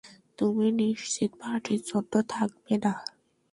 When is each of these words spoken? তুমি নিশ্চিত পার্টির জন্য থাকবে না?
তুমি 0.39 0.67
নিশ্চিত 0.79 1.31
পার্টির 1.41 1.81
জন্য 1.89 2.13
থাকবে 2.33 2.73
না? 2.83 2.93